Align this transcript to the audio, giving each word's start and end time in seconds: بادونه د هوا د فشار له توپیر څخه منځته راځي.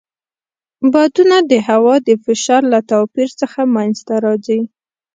بادونه 0.93 1.37
د 1.49 1.51
هوا 1.67 1.95
د 2.07 2.09
فشار 2.23 2.61
له 2.73 2.79
توپیر 2.91 3.29
څخه 3.41 3.59
منځته 3.75 4.13
راځي. 4.25 4.61